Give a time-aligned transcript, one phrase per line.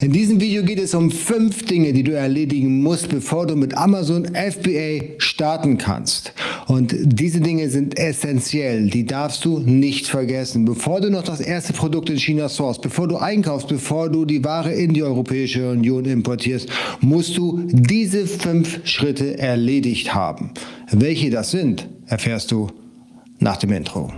[0.00, 3.76] In diesem Video geht es um fünf Dinge, die du erledigen musst, bevor du mit
[3.76, 6.32] Amazon FBA starten kannst.
[6.68, 10.64] Und diese Dinge sind essentiell, die darfst du nicht vergessen.
[10.64, 14.44] Bevor du noch das erste Produkt in China sourst, bevor du einkaufst, bevor du die
[14.44, 16.68] Ware in die Europäische Union importierst,
[17.00, 20.52] musst du diese fünf Schritte erledigt haben.
[20.92, 22.68] Welche das sind, erfährst du
[23.40, 24.12] nach dem Intro.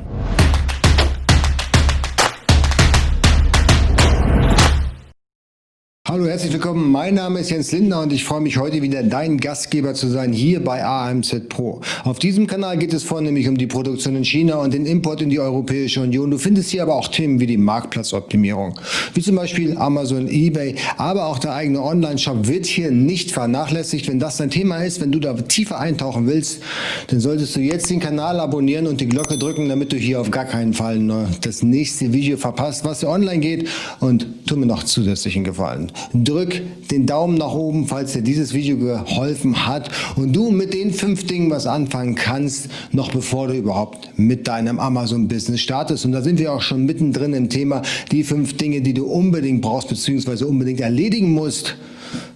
[6.11, 6.91] Hallo, herzlich willkommen.
[6.91, 10.33] Mein Name ist Jens Lindner und ich freue mich heute wieder dein Gastgeber zu sein
[10.33, 11.83] hier bei AMZ Pro.
[12.03, 15.31] Auf diesem Kanal geht es vornehmlich um die Produktion in China und den Import in
[15.31, 16.29] die Europäische Union.
[16.29, 18.75] Du findest hier aber auch Themen wie die Marktplatzoptimierung,
[19.15, 24.09] wie zum Beispiel Amazon, eBay, aber auch der eigene Online-Shop wird hier nicht vernachlässigt.
[24.09, 26.61] Wenn das dein Thema ist, wenn du da tiefer eintauchen willst,
[27.07, 30.33] dann solltest du jetzt den Kanal abonnieren und die Glocke drücken, damit du hier auf
[30.33, 30.99] gar keinen Fall
[31.43, 33.69] das nächste Video verpasst, was online geht
[34.01, 35.93] und tu mir noch zusätzlichen Gefallen.
[36.13, 40.93] Drück den Daumen nach oben, falls dir dieses Video geholfen hat und du mit den
[40.93, 46.05] fünf Dingen was anfangen kannst, noch bevor du überhaupt mit deinem Amazon-Business startest.
[46.05, 49.63] Und da sind wir auch schon mittendrin im Thema, die fünf Dinge, die du unbedingt
[49.63, 50.45] brauchst bzw.
[50.45, 51.77] unbedingt erledigen musst,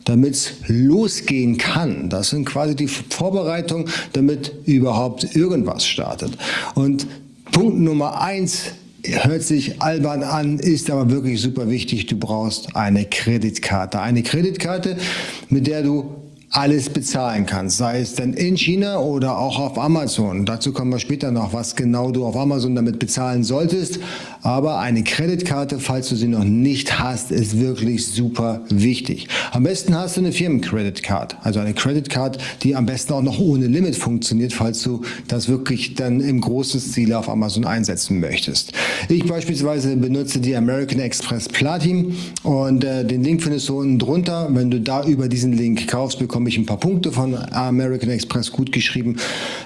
[0.05, 2.09] damit es losgehen kann.
[2.09, 6.33] Das sind quasi die Vorbereitungen, damit überhaupt irgendwas startet.
[6.75, 7.07] Und
[7.51, 8.73] Punkt Nummer eins
[9.07, 12.07] hört sich albern an, ist aber wirklich super wichtig.
[12.07, 14.01] Du brauchst eine Kreditkarte.
[14.01, 14.97] Eine Kreditkarte,
[15.49, 16.24] mit der du
[16.55, 20.47] alles bezahlen kannst, sei es denn in China oder auch auf Amazon.
[20.47, 23.99] Dazu kommen wir später noch, was genau du auf Amazon damit bezahlen solltest.
[24.43, 29.27] Aber eine Kreditkarte, falls du sie noch nicht hast, ist wirklich super wichtig.
[29.51, 33.67] Am besten hast du eine Firmencreditcard, also eine Creditcard, die am besten auch noch ohne
[33.67, 38.73] Limit funktioniert, falls du das wirklich dann im großen Stil auf Amazon einsetzen möchtest.
[39.09, 44.49] Ich beispielsweise benutze die American Express Platin und äh, den Link findest du unten drunter.
[44.53, 48.11] Wenn du da über diesen Link kaufst, bekommst bekomme ich ein paar Punkte von American
[48.11, 49.17] Express gut geschrieben.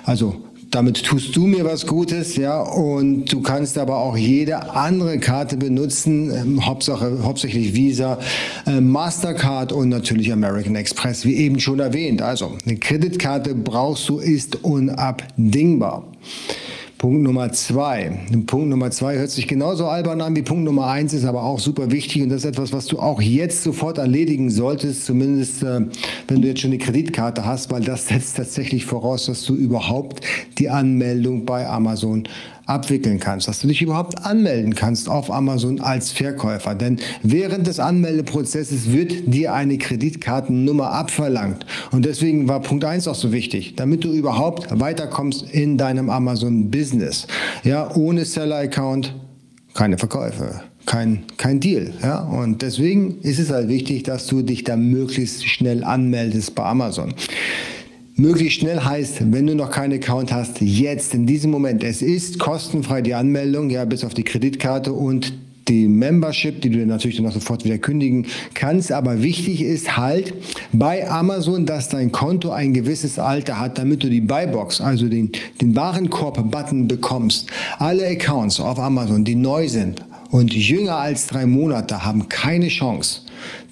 [0.05, 0.37] Also
[0.71, 5.56] damit tust du mir was Gutes, ja, und du kannst aber auch jede andere Karte
[5.56, 8.19] benutzen, ähm, Hauptsache, hauptsächlich Visa,
[8.66, 12.22] äh, Mastercard und natürlich American Express, wie eben schon erwähnt.
[12.22, 16.05] Also eine Kreditkarte brauchst du, ist unabdingbar.
[16.98, 18.19] Punkt Nummer zwei.
[18.48, 21.60] Punkt Nummer zwei hört sich genauso albern an wie Punkt Nummer eins, ist aber auch
[21.60, 25.82] super wichtig und das ist etwas, was du auch jetzt sofort erledigen solltest, zumindest äh,
[26.26, 30.26] wenn du jetzt schon eine Kreditkarte hast, weil das setzt tatsächlich voraus, dass du überhaupt
[30.59, 32.25] die Anmeldung bei Amazon
[32.69, 36.75] abwickeln kannst, dass du dich überhaupt anmelden kannst auf Amazon als Verkäufer.
[36.75, 41.65] Denn während des Anmeldeprozesses wird dir eine Kreditkartennummer abverlangt.
[41.91, 47.27] Und deswegen war Punkt 1 auch so wichtig, damit du überhaupt weiterkommst in deinem Amazon-Business.
[47.65, 49.15] Ja, ohne Seller-Account
[49.75, 51.93] keine Verkäufe kein, kein Deal.
[52.03, 52.21] Ja?
[52.21, 57.15] Und deswegen ist es halt wichtig, dass du dich da möglichst schnell anmeldest bei Amazon.
[58.21, 61.84] Möglichst schnell heißt, wenn du noch keinen Account hast, jetzt in diesem Moment.
[61.84, 65.33] Es ist kostenfrei die Anmeldung, ja, bis auf die Kreditkarte und
[65.69, 68.91] die Membership, die du natürlich dann auch sofort wieder kündigen kannst.
[68.91, 70.34] Aber wichtig ist halt
[70.73, 75.31] bei Amazon, dass dein Konto ein gewisses Alter hat, damit du die Buybox, also den,
[75.61, 77.49] den Warenkorb-Button bekommst.
[77.78, 80.03] Alle Accounts auf Amazon, die neu sind
[80.33, 83.21] und jünger als drei Monate, haben keine Chance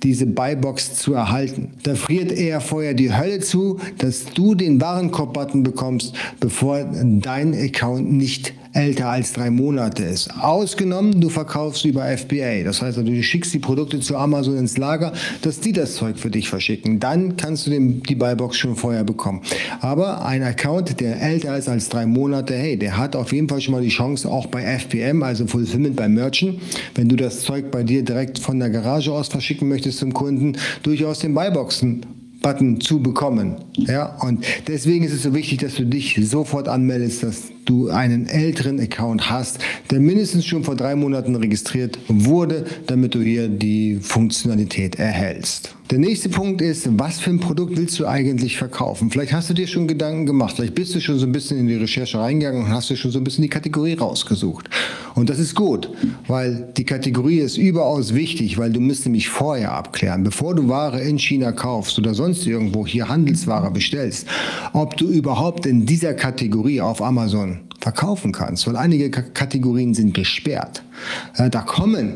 [0.03, 1.71] diese Buybox zu erhalten.
[1.82, 8.12] Da friert eher vorher die Hölle zu, dass du den Warenkorb-Button bekommst, bevor dein Account
[8.12, 10.31] nicht älter als drei Monate ist.
[10.41, 12.62] Ausgenommen, du verkaufst über FBA.
[12.64, 16.19] Das heißt, also, du schickst die Produkte zu Amazon ins Lager, dass die das Zeug
[16.19, 17.00] für dich verschicken.
[17.00, 19.41] Dann kannst du die Buybox schon vorher bekommen.
[19.81, 23.60] Aber ein Account, der älter ist als drei Monate, hey, der hat auf jeden Fall
[23.60, 26.60] schon mal die Chance, auch bei FBM, also Fulfillment bei Merchant,
[26.94, 30.56] wenn du das Zeug bei dir direkt von der Garage aus verschicken möchtest zum Kunden,
[30.82, 32.04] durchaus den Buyboxen
[32.43, 33.56] Button zu bekommen.
[33.76, 38.27] Ja, und deswegen ist es so wichtig, dass du dich sofort anmeldest, dass du einen
[38.27, 39.59] älteren Account hast,
[39.91, 45.75] der mindestens schon vor drei Monaten registriert wurde, damit du hier die Funktionalität erhältst.
[45.91, 49.08] Der nächste Punkt ist, was für ein Produkt willst du eigentlich verkaufen?
[49.08, 51.69] Vielleicht hast du dir schon Gedanken gemacht, vielleicht bist du schon so ein bisschen in
[51.69, 54.69] die Recherche reingegangen und hast du schon so ein bisschen die Kategorie rausgesucht.
[55.14, 55.88] Und das ist gut,
[56.26, 61.00] weil die Kategorie ist überaus wichtig, weil du musst nämlich vorher abklären, bevor du Ware
[61.00, 64.26] in China kaufst oder sonst irgendwo hier Handelsware bestellst,
[64.73, 67.56] ob du überhaupt in dieser Kategorie auf Amazon
[67.87, 70.83] verkaufen kannst, weil einige Kategorien sind gesperrt.
[71.37, 72.15] Da kommen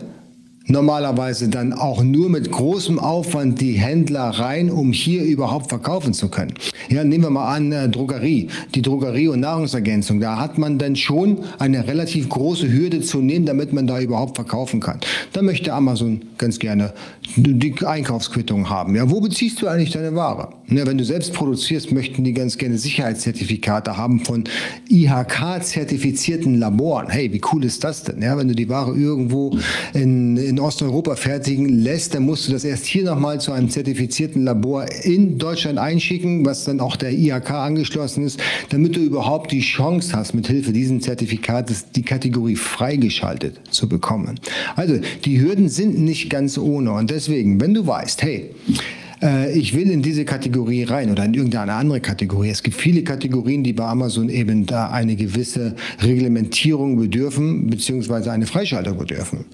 [0.71, 6.29] normalerweise dann auch nur mit großem Aufwand die Händler rein, um hier überhaupt verkaufen zu
[6.29, 6.55] können.
[6.89, 10.21] Ja, nehmen wir mal an, äh, Drogerie, die Drogerie und Nahrungsergänzung.
[10.21, 14.37] Da hat man dann schon eine relativ große Hürde zu nehmen, damit man da überhaupt
[14.37, 15.01] verkaufen kann.
[15.33, 16.93] Da möchte Amazon ganz gerne
[17.37, 18.95] die Einkaufsquittung haben.
[18.97, 20.49] Ja, wo beziehst du eigentlich deine Ware?
[20.69, 24.45] Ja, wenn du selbst produzierst, möchten die ganz gerne Sicherheitszertifikate haben von
[24.89, 27.09] IHK-zertifizierten Laboren.
[27.09, 28.23] Hey, wie cool ist das denn?
[28.23, 29.59] Ja, wenn du die Ware irgendwo
[29.95, 34.45] in, in Osteuropa fertigen lässt, dann musst du das erst hier nochmal zu einem zertifizierten
[34.45, 38.41] Labor in Deutschland einschicken, was dann auch der IHK angeschlossen ist,
[38.71, 44.39] damit du überhaupt die Chance hast, mit Hilfe dieses Zertifikates die Kategorie freigeschaltet zu bekommen.
[44.77, 48.51] Also die Hürden sind nicht ganz ohne und deswegen, wenn du weißt, hey,
[49.23, 52.51] äh, ich will in diese Kategorie rein oder in irgendeine andere Kategorie.
[52.51, 58.47] Es gibt viele Kategorien, die bei Amazon eben da eine gewisse Reglementierung bedürfen, beziehungsweise eine
[58.47, 59.45] Freischaltung bedürfen.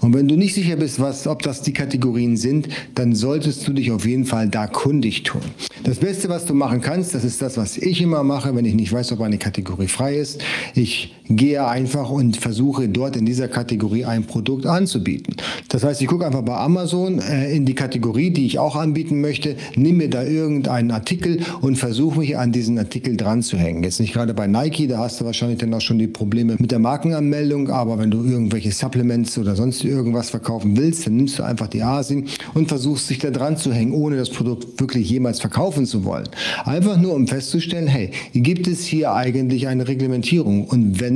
[0.00, 3.72] Und wenn du nicht sicher bist, was, ob das die Kategorien sind, dann solltest du
[3.72, 5.42] dich auf jeden Fall da kundig tun.
[5.84, 8.74] Das Beste, was du machen kannst, das ist das, was ich immer mache, wenn ich
[8.74, 10.42] nicht weiß, ob eine Kategorie frei ist.
[10.74, 15.36] Ich gehe einfach und versuche dort in dieser Kategorie ein Produkt anzubieten.
[15.68, 18.94] Das heißt, ich gucke einfach bei Amazon äh, in die Kategorie, die ich auch anbiete,
[18.94, 23.56] anbieten möchte, nimm mir da irgendeinen Artikel und versuche mich an diesen Artikel dran zu
[23.56, 23.82] hängen.
[23.82, 26.70] Jetzt nicht gerade bei Nike, da hast du wahrscheinlich dann auch schon die Probleme mit
[26.70, 31.42] der Markenanmeldung, aber wenn du irgendwelche Supplements oder sonst irgendwas verkaufen willst, dann nimmst du
[31.42, 35.40] einfach die Asien und versuchst dich da dran zu hängen, ohne das Produkt wirklich jemals
[35.40, 36.28] verkaufen zu wollen.
[36.64, 40.66] Einfach nur, um festzustellen, hey, gibt es hier eigentlich eine Reglementierung?
[40.66, 41.13] Und wenn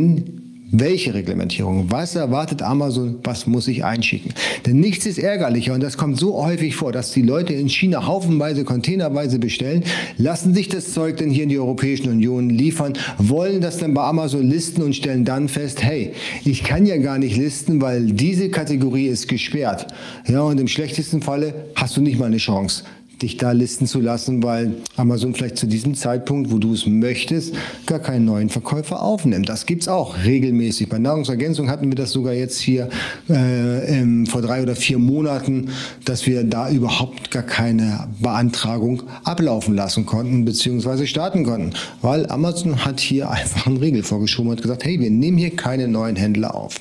[0.70, 1.86] welche Reglementierung?
[1.90, 3.20] Was erwartet Amazon?
[3.24, 4.34] Was muss ich einschicken?
[4.66, 8.06] Denn nichts ist ärgerlicher und das kommt so häufig vor, dass die Leute in China
[8.06, 9.84] haufenweise, containerweise bestellen,
[10.18, 14.02] lassen sich das Zeug dann hier in die Europäische Union liefern, wollen das dann bei
[14.02, 16.12] Amazon listen und stellen dann fest, hey,
[16.44, 19.86] ich kann ja gar nicht listen, weil diese Kategorie ist gesperrt.
[20.26, 22.84] Ja, und im schlechtesten Falle hast du nicht mal eine Chance
[23.22, 27.54] dich da listen zu lassen, weil Amazon vielleicht zu diesem Zeitpunkt, wo du es möchtest,
[27.86, 29.48] gar keinen neuen Verkäufer aufnimmt.
[29.48, 30.88] Das gibt es auch regelmäßig.
[30.88, 32.88] Bei Nahrungsergänzung hatten wir das sogar jetzt hier
[33.28, 35.70] äh, ähm, vor drei oder vier Monaten,
[36.04, 41.06] dass wir da überhaupt gar keine Beantragung ablaufen lassen konnten bzw.
[41.06, 45.38] starten konnten, weil Amazon hat hier einfach einen Regel vorgeschoben und gesagt, hey, wir nehmen
[45.38, 46.76] hier keine neuen Händler auf.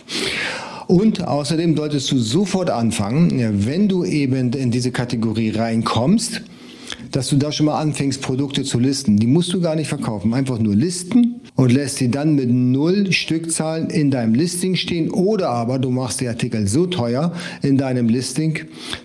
[0.88, 6.42] Und außerdem solltest du sofort anfangen, wenn du eben in diese Kategorie reinkommst,
[7.12, 9.18] dass du da schon mal anfängst, Produkte zu listen.
[9.18, 13.12] Die musst du gar nicht verkaufen, einfach nur listen und lässt sie dann mit null
[13.12, 18.10] Stückzahlen in deinem Listing stehen oder aber du machst die Artikel so teuer in deinem
[18.10, 18.60] Listing,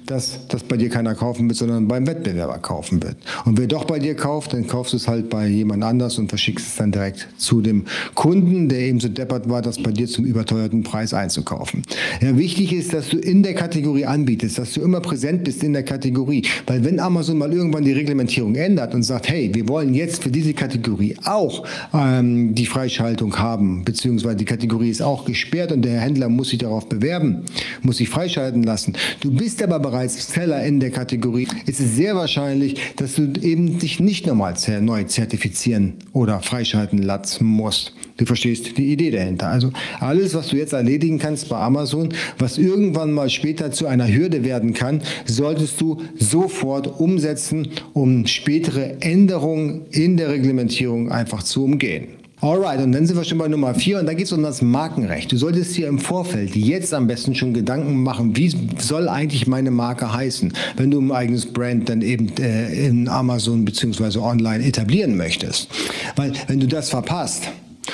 [0.07, 3.17] dass das bei dir keiner kaufen wird, sondern beim Wettbewerber kaufen wird.
[3.45, 6.29] Und wer doch bei dir kauft, dann kaufst du es halt bei jemand anders und
[6.29, 7.85] verschickst es dann direkt zu dem
[8.15, 11.83] Kunden, der eben so deppert war, das bei dir zum überteuerten Preis einzukaufen.
[12.21, 15.73] Ja, wichtig ist, dass du in der Kategorie anbietest, dass du immer präsent bist in
[15.73, 19.95] der Kategorie, weil wenn Amazon mal irgendwann die Reglementierung ändert und sagt, hey, wir wollen
[19.95, 21.65] jetzt für diese Kategorie auch
[21.95, 26.59] ähm, die Freischaltung haben, beziehungsweise die Kategorie ist auch gesperrt und der Händler muss sich
[26.59, 27.45] darauf bewerben,
[27.83, 28.95] muss sich freischalten lassen.
[29.21, 31.47] Du bist aber bereits Seller in der Kategorie.
[31.67, 37.47] Es ist sehr wahrscheinlich, dass du eben dich nicht nochmal neu zertifizieren oder freischalten lassen
[37.47, 37.93] musst.
[38.19, 39.49] Du verstehst die Idee dahinter.
[39.49, 44.07] Also alles, was du jetzt erledigen kannst bei Amazon, was irgendwann mal später zu einer
[44.07, 51.65] Hürde werden kann, solltest du sofort umsetzen, um spätere Änderungen in der Reglementierung einfach zu
[51.65, 52.09] umgehen.
[52.43, 54.63] Alright, und dann sind wir schon bei Nummer 4 und da geht es um das
[54.63, 55.31] Markenrecht.
[55.31, 59.71] Du solltest dir im Vorfeld jetzt am besten schon Gedanken machen, wie soll eigentlich meine
[59.71, 64.19] Marke heißen, wenn du ein eigenes Brand dann eben äh, in Amazon bzw.
[64.19, 65.69] online etablieren möchtest.
[66.17, 67.45] Weil wenn du das verpasst,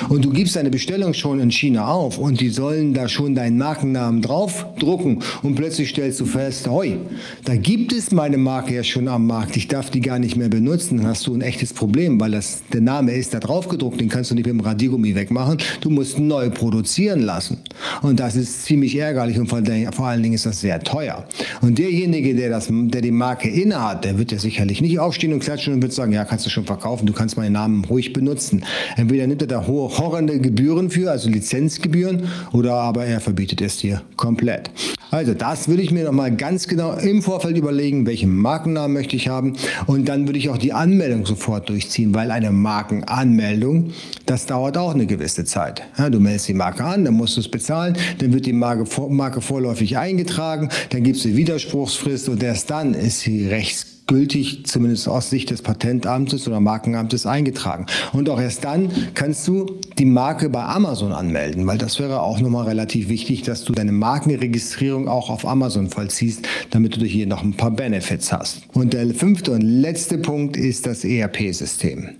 [0.08, 3.58] und du gibst deine Bestellung schon in China auf und die sollen da schon deinen
[3.58, 6.96] Markennamen draufdrucken und plötzlich stellst du fest, hoi,
[7.44, 10.48] da gibt es meine Marke ja schon am Markt, ich darf die gar nicht mehr
[10.48, 14.00] benutzen, dann hast du ein echtes Problem, weil das, der Name ist da drauf gedruckt,
[14.00, 17.58] den kannst du nicht mit dem Radiergummi wegmachen, du musst neu produzieren lassen.
[18.02, 19.62] Und das ist ziemlich ärgerlich und vor,
[19.92, 21.26] vor allen Dingen ist das sehr teuer.
[21.60, 25.40] Und derjenige, der, das, der die Marke innehat, der wird ja sicherlich nicht aufstehen und
[25.40, 28.64] klatschen und wird sagen, ja, kannst du schon verkaufen, du kannst meinen Namen ruhig benutzen.
[28.96, 33.78] Entweder nimmt er da hohe horrende Gebühren für, also Lizenzgebühren, oder aber er verbietet es
[33.78, 34.70] dir komplett.
[35.10, 39.28] Also das würde ich mir nochmal ganz genau im Vorfeld überlegen, welchen Markennamen möchte ich
[39.28, 39.54] haben
[39.86, 43.92] und dann würde ich auch die Anmeldung sofort durchziehen, weil eine Markenanmeldung,
[44.26, 45.82] das dauert auch eine gewisse Zeit.
[45.96, 48.84] Ja, du meldest die Marke an, dann musst du es bezahlen, dann wird die Marke,
[49.08, 54.66] Marke vorläufig eingetragen, dann gibt es eine Widerspruchsfrist und erst dann ist sie rechts gültig,
[54.66, 57.86] zumindest aus Sicht des Patentamtes oder Markenamtes eingetragen.
[58.12, 62.40] Und auch erst dann kannst du die Marke bei Amazon anmelden, weil das wäre auch
[62.40, 67.44] nochmal relativ wichtig, dass du deine Markenregistrierung auch auf Amazon vollziehst, damit du hier noch
[67.44, 68.62] ein paar Benefits hast.
[68.72, 72.16] Und der fünfte und letzte Punkt ist das ERP-System.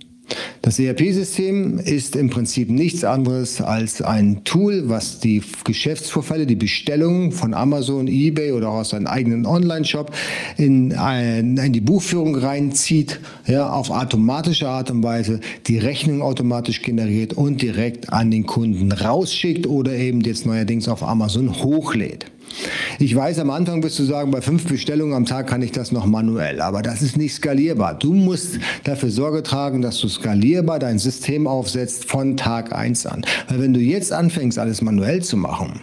[0.61, 7.31] Das ERP-System ist im Prinzip nichts anderes als ein Tool, was die Geschäftsvorfälle, die Bestellungen
[7.31, 10.11] von Amazon, eBay oder aus seinem eigenen Online-Shop
[10.57, 17.33] in, in, die Buchführung reinzieht, ja, auf automatische Art und Weise die Rechnung automatisch generiert
[17.33, 22.25] und direkt an den Kunden rausschickt oder eben jetzt neuerdings auf Amazon hochlädt.
[22.99, 25.91] Ich weiß, am Anfang wirst du sagen, bei fünf Bestellungen am Tag kann ich das
[25.91, 27.97] noch manuell, aber das ist nicht skalierbar.
[27.97, 33.25] Du musst dafür Sorge tragen, dass du skalierbar dein System aufsetzt von Tag 1 an.
[33.47, 35.81] Weil wenn du jetzt anfängst, alles manuell zu machen,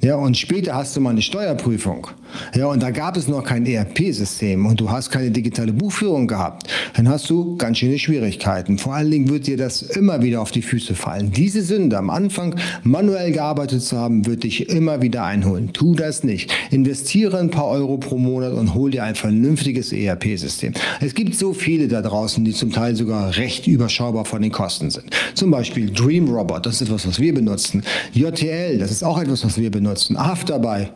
[0.00, 2.06] ja, und später hast du mal eine Steuerprüfung.
[2.54, 6.68] Ja, und da gab es noch kein ERP-System und du hast keine digitale Buchführung gehabt.
[6.96, 8.78] Dann hast du ganz schöne Schwierigkeiten.
[8.78, 11.32] Vor allen Dingen wird dir das immer wieder auf die Füße fallen.
[11.32, 15.72] Diese Sünde am Anfang manuell gearbeitet zu haben, wird dich immer wieder einholen.
[15.72, 16.52] Tu das nicht.
[16.70, 20.74] Investiere ein paar Euro pro Monat und hol dir ein vernünftiges ERP-System.
[21.00, 24.90] Es gibt so viele da draußen, die zum Teil sogar recht überschaubar von den Kosten
[24.90, 25.06] sind.
[25.34, 27.82] Zum Beispiel Dream Robot, das ist etwas, was wir benutzen.
[28.12, 30.16] JTL, das ist auch etwas, was wir benutzen.
[30.16, 30.88] Afterbuy,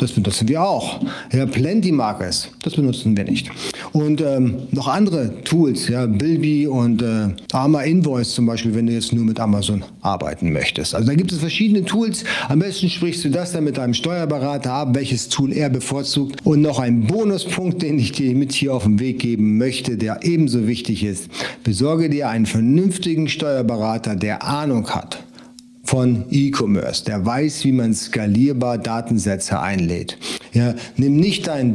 [0.00, 1.00] das benutzen wir auch.
[1.30, 3.50] Ja, Plenty Markers, das benutzen wir nicht.
[3.92, 8.94] Und ähm, noch andere Tools, ja, Bilby und äh, Arma Invoice zum Beispiel, wenn du
[8.94, 10.94] jetzt nur mit Amazon arbeiten möchtest.
[10.94, 12.24] Also da gibt es verschiedene Tools.
[12.48, 16.40] Am besten sprichst du das dann mit deinem Steuerberater ab, welches Tool er bevorzugt.
[16.44, 20.20] Und noch ein Bonuspunkt, den ich dir mit hier auf den Weg geben möchte, der
[20.22, 21.28] ebenso wichtig ist.
[21.62, 25.22] Besorge dir einen vernünftigen Steuerberater, der Ahnung hat
[25.90, 30.18] von E-Commerce, der weiß, wie man skalierbar Datensätze einlädt.
[30.52, 31.74] Ja, nimm nicht deinen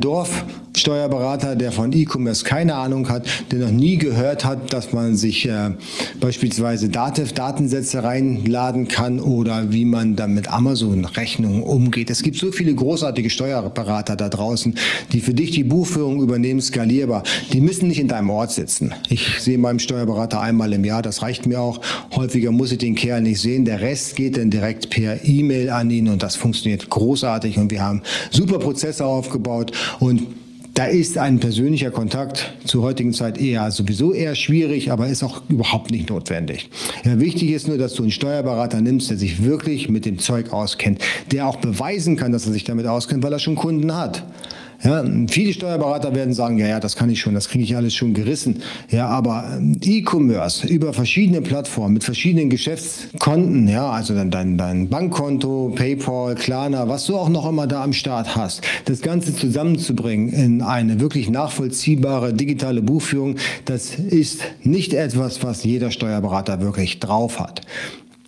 [0.85, 5.47] Dorfsteuerberater, der von E-Commerce keine Ahnung hat, der noch nie gehört hat, dass man sich
[5.47, 5.71] äh,
[6.19, 12.11] beispielsweise Dativ Datensätze reinladen kann oder wie man dann mit Amazon-Rechnungen umgeht.
[12.11, 14.75] Es gibt so viele großartige Steuerberater da draußen,
[15.11, 17.23] die für dich die Buchführung übernehmen, skalierbar.
[17.51, 18.93] Die müssen nicht in deinem Ort sitzen.
[19.09, 21.81] Ich sehe meinen Steuerberater einmal im Jahr, das reicht mir auch.
[22.15, 23.65] Häufiger muss ich den Kerl nicht sehen.
[23.65, 27.81] Der Rest geht dann direkt per E-Mail an ihn und das funktioniert großartig und wir
[27.81, 30.44] haben super Prozesse aufgebaut und
[30.75, 35.41] da ist ein persönlicher Kontakt zur heutigen Zeit eher sowieso eher schwierig, aber ist auch
[35.47, 36.69] überhaupt nicht notwendig.
[37.05, 40.51] Ja, wichtig ist nur, dass du einen Steuerberater nimmst, der sich wirklich mit dem Zeug
[40.51, 41.01] auskennt,
[41.31, 44.25] der auch beweisen kann, dass er sich damit auskennt, weil er schon Kunden hat.
[44.85, 47.95] Ja, viele Steuerberater werden sagen, ja, ja, das kann ich schon, das kriege ich alles
[47.95, 48.61] schon gerissen.
[48.91, 54.87] Ja, aber ähm, E-Commerce über verschiedene Plattformen mit verschiedenen Geschäftskonten, ja, also dein, dein, dein
[54.87, 60.31] Bankkonto, PayPal, Klarna, was du auch noch immer da am Start hast, das Ganze zusammenzubringen
[60.31, 67.39] in eine wirklich nachvollziehbare digitale Buchführung, das ist nicht etwas, was jeder Steuerberater wirklich drauf
[67.39, 67.61] hat.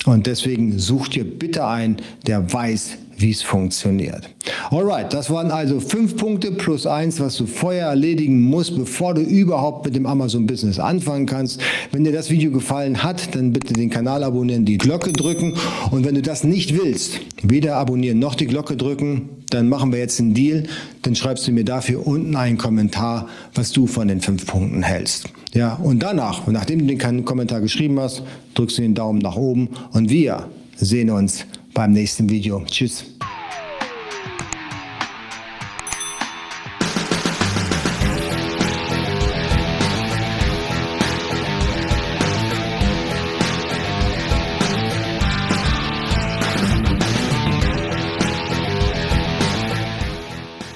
[0.07, 4.29] Und deswegen such dir bitte einen, der weiß, wie es funktioniert.
[4.69, 9.21] Alright, das waren also fünf Punkte plus eins, was du vorher erledigen musst, bevor du
[9.21, 11.59] überhaupt mit dem Amazon-Business anfangen kannst.
[11.91, 15.53] Wenn dir das Video gefallen hat, dann bitte den Kanal abonnieren, die Glocke drücken.
[15.91, 19.99] Und wenn du das nicht willst, weder abonnieren noch die Glocke drücken, dann machen wir
[19.99, 20.63] jetzt einen Deal.
[21.01, 25.29] Dann schreibst du mir dafür unten einen Kommentar, was du von den fünf Punkten hältst.
[25.53, 29.69] Ja, und danach, nachdem du den Kommentar geschrieben hast, drückst du den Daumen nach oben
[29.93, 31.45] und wir sehen uns
[31.77, 32.63] beim nächsten Video.
[32.65, 33.05] Tschüss.